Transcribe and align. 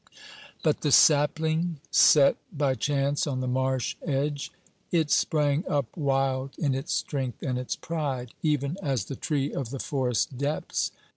But 0.63 0.81
the 0.81 0.91
sapling 0.91 1.79
set 1.91 2.35
by 2.51 2.73
chance 2.73 3.27
on 3.27 3.39
the 3.39 3.47
marsh 3.47 3.95
edge! 4.03 4.51
It 4.91 5.11
sprang 5.11 5.63
up 5.67 5.95
wild 5.95 6.57
in 6.57 6.73
its 6.73 6.91
strength 6.91 7.43
and 7.43 7.59
its 7.59 7.75
pride, 7.75 8.33
even 8.41 8.77
as 8.81 9.05
the 9.05 9.15
tree 9.15 9.53
of 9.53 9.69
the 9.69 9.77
forest 9.77 10.39
depths. 10.39 10.91